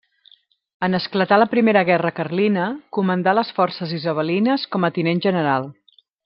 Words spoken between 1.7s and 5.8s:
Guerra Carlina, comandà les forces isabelines com a tinent general.